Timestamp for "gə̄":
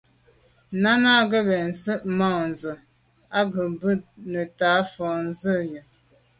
3.51-3.65